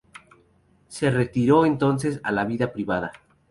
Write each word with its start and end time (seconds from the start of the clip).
Se 0.87 1.11
retiró 1.11 1.63
entonces 1.63 2.19
a 2.23 2.31
la 2.31 2.43
vida 2.43 2.73
privada. 2.73 3.11